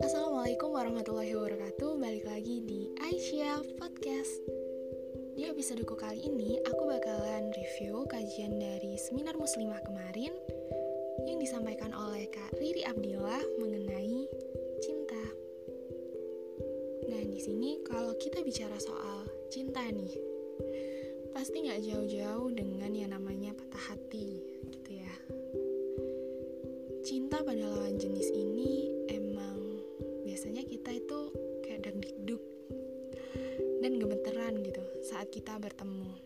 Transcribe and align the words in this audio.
Assalamualaikum 0.00 0.72
warahmatullahi 0.72 1.36
wabarakatuh. 1.36 2.00
Balik 2.00 2.24
lagi 2.24 2.64
di 2.64 2.88
Aisyah 2.96 3.60
Podcast. 3.76 4.32
Di 5.36 5.44
episodeku 5.52 5.92
kali 5.92 6.24
ini 6.24 6.56
Aku 6.72 6.88
bakalan 6.88 7.52
review 7.52 8.00
kajian 8.08 8.56
dari 8.56 8.96
Seminar 8.96 9.36
Muslimah 9.36 9.84
kemarin 9.84 10.32
Yang 11.28 11.38
disampaikan 11.44 11.92
oleh 11.92 12.24
Kak 12.32 12.56
Riri 12.56 12.88
Abdillah 12.88 13.44
Mengenai 13.60 14.24
cinta. 14.80 15.20
Nah 17.12 17.22
di 17.28 17.40
sini 17.44 17.84
kalau 17.84 18.16
kita 18.16 18.40
bicara 18.40 18.80
soal 18.80 19.28
cinta 19.52 19.84
nih 19.84 20.16
Pasti 21.36 21.60
nggak 21.60 21.84
jauh-jauh 21.84 22.56
dengan 22.56 22.88
yang 22.96 23.12
namanya 23.12 23.52
patah 23.52 23.92
hati 23.92 24.40
gitu 24.72 24.96
ya 24.96 25.37
Cinta 27.38 27.54
pada 27.54 27.70
lawan 27.70 27.94
jenis 28.02 28.34
ini 28.34 28.90
emang 29.14 29.78
biasanya 30.26 30.58
kita 30.66 30.90
itu 30.90 31.30
kayak 31.62 31.86
deg-deg 31.86 32.42
dan 33.78 33.94
gemeteran 33.94 34.58
gitu 34.66 34.82
saat 35.06 35.30
kita 35.30 35.54
bertemu. 35.62 36.18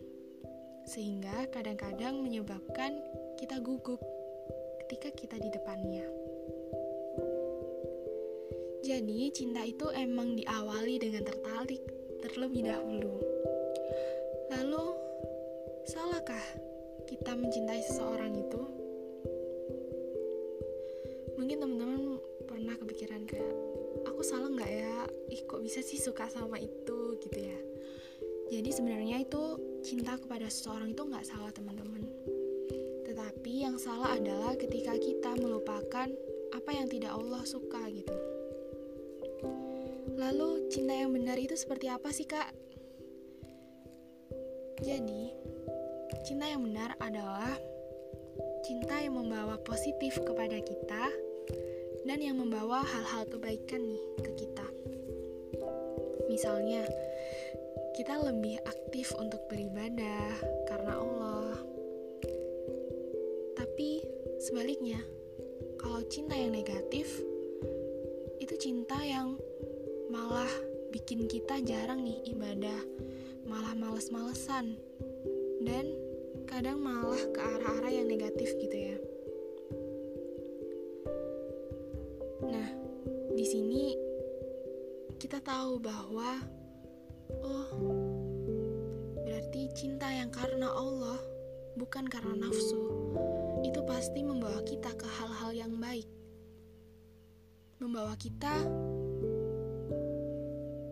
Sehingga 0.88 1.52
kadang-kadang 1.52 2.16
menyebabkan 2.16 2.96
kita 3.36 3.60
gugup 3.60 4.00
ketika 4.88 5.12
kita 5.12 5.36
di 5.36 5.52
depannya. 5.52 6.08
Jadi, 8.80 9.28
cinta 9.36 9.68
itu 9.68 9.92
emang 9.92 10.32
diawali 10.32 10.96
dengan 10.96 11.28
tertarik 11.28 11.84
terlebih 12.24 12.72
dahulu. 12.72 13.20
Lalu, 14.48 14.86
salahkah 15.92 16.46
kita 17.04 17.36
mencintai 17.36 17.84
seseorang 17.84 18.32
itu? 18.32 18.81
Mungkin 21.42 21.59
teman-teman 21.59 22.23
pernah 22.46 22.78
kepikiran 22.78 23.27
kayak 23.27 23.55
aku 24.06 24.22
salah 24.22 24.47
nggak 24.47 24.70
ya? 24.70 25.11
Ih 25.34 25.42
kok 25.42 25.58
bisa 25.58 25.83
sih 25.83 25.98
suka 25.98 26.30
sama 26.30 26.62
itu? 26.62 27.19
Gitu 27.19 27.39
ya. 27.42 27.58
Jadi 28.55 28.70
sebenarnya 28.70 29.27
itu 29.27 29.58
cinta 29.83 30.14
kepada 30.14 30.47
seseorang 30.47 30.94
itu 30.94 31.03
nggak 31.03 31.27
salah 31.27 31.50
teman-teman 31.50 32.06
tetapi 33.12 33.69
yang 33.69 33.77
salah 33.77 34.16
adalah 34.16 34.56
ketika 34.56 34.97
kita 34.97 35.36
melupakan 35.36 36.08
apa 36.56 36.70
yang 36.72 36.89
tidak 36.89 37.12
Allah 37.12 37.44
suka 37.44 37.84
gitu. 37.92 38.16
Lalu 40.16 40.72
cinta 40.72 40.97
yang 40.97 41.12
benar 41.12 41.36
itu 41.36 41.53
seperti 41.53 41.92
apa 41.92 42.09
sih 42.09 42.25
kak? 42.25 42.48
Jadi 44.81 45.28
cinta 46.25 46.48
yang 46.48 46.64
benar 46.64 46.97
adalah 47.05 47.53
cinta 48.64 48.97
yang 48.97 49.20
membawa 49.20 49.61
positif 49.61 50.16
kepada 50.25 50.56
kita 50.64 51.12
dan 52.03 52.19
yang 52.19 52.39
membawa 52.39 52.83
hal-hal 52.83 53.27
kebaikan 53.31 53.83
nih 53.83 54.03
ke 54.22 54.31
kita. 54.34 54.67
Misalnya, 56.27 56.83
kita 57.92 58.19
lebih 58.25 58.56
aktif 58.64 59.12
untuk 59.20 59.44
beribadah 59.53 60.33
karena 60.64 60.97
Allah. 60.97 61.55
Tapi 63.55 64.00
sebaliknya, 64.41 64.98
kalau 65.77 66.00
cinta 66.09 66.34
yang 66.34 66.56
negatif 66.56 67.20
itu 68.42 68.55
cinta 68.59 68.98
yang 69.05 69.39
malah 70.11 70.50
bikin 70.91 71.28
kita 71.28 71.61
jarang 71.62 72.03
nih 72.03 72.19
ibadah, 72.33 72.81
malah 73.47 73.77
males-malesan 73.77 74.75
dan 75.62 75.94
kadang 76.48 76.83
malah 76.83 77.20
ke 77.31 77.39
arah-arah 77.39 77.92
yang 77.92 78.09
negatif 78.09 78.56
gitu 78.59 78.77
ya. 78.77 78.97
Di 83.42 83.50
sini 83.50 83.84
kita 85.18 85.42
tahu 85.42 85.82
bahwa 85.82 86.38
oh, 87.42 87.75
berarti 89.19 89.66
cinta 89.75 90.06
yang 90.14 90.30
karena 90.30 90.70
Allah 90.70 91.19
bukan 91.75 92.06
karena 92.06 92.38
nafsu. 92.38 92.86
Itu 93.66 93.82
pasti 93.82 94.22
membawa 94.22 94.62
kita 94.62 94.94
ke 94.94 95.10
hal-hal 95.19 95.50
yang 95.58 95.75
baik. 95.82 96.06
Membawa 97.82 98.14
kita 98.14 98.62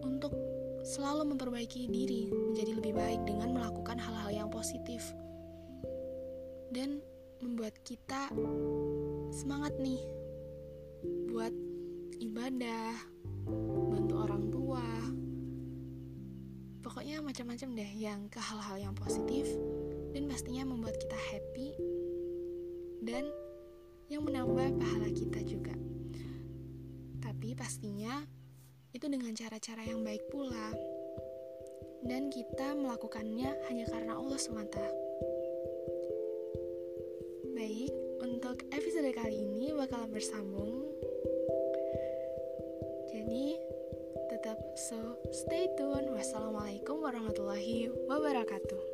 untuk 0.03 0.35
selalu 0.83 1.39
memperbaiki 1.39 1.87
diri 1.87 2.35
menjadi 2.35 2.83
lebih 2.83 2.99
baik 2.99 3.23
dengan 3.31 3.55
melakukan 3.55 3.95
hal-hal 3.95 4.35
yang 4.35 4.51
positif. 4.51 5.07
Dan 6.75 6.99
membuat 7.39 7.79
kita 7.87 8.27
semangat 9.31 9.79
nih 9.79 10.03
buat 11.31 11.55
ibadah, 12.21 12.93
bantu 13.89 14.15
orang 14.21 14.45
tua. 14.53 14.87
Pokoknya 16.85 17.25
macam-macam 17.25 17.69
deh 17.73 17.93
yang 17.97 18.29
ke 18.29 18.37
hal-hal 18.37 18.77
yang 18.77 18.95
positif 18.95 19.49
dan 20.13 20.29
pastinya 20.29 20.69
membuat 20.69 21.01
kita 21.01 21.17
happy 21.17 21.73
dan 23.09 23.25
yang 24.13 24.21
menambah 24.29 24.77
pahala 24.77 25.09
kita 25.09 25.41
juga. 25.49 25.73
Tapi 27.25 27.57
pastinya 27.57 28.21
itu 28.93 29.07
dengan 29.09 29.33
cara-cara 29.33 29.89
yang 29.89 30.05
baik 30.05 30.29
pula. 30.29 30.77
Dan 32.01 32.33
kita 32.33 32.73
melakukannya 32.77 33.49
hanya 33.69 33.85
karena 33.89 34.17
Allah 34.17 34.41
semata. 34.41 34.85
Baik, 37.53 37.93
untuk 38.25 38.65
episode 38.73 39.13
kali 39.13 39.37
ini 39.37 39.77
bakal 39.77 40.09
bersambung 40.09 40.70
jadi, 43.31 43.63
tetap 44.27 44.59
so 44.75 45.15
stay 45.31 45.71
tune. 45.79 46.11
Wassalamualaikum 46.11 46.99
warahmatullahi 46.99 47.87
wabarakatuh. 48.11 48.90